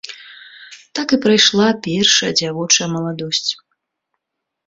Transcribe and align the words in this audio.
Так 0.99 1.07
і 1.17 1.17
прайшла 1.25 1.67
першая 1.87 2.31
дзявочая 2.39 2.87
маладосць. 2.95 3.51